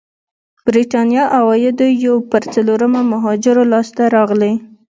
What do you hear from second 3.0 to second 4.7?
مهاجرو لاسته راغلي.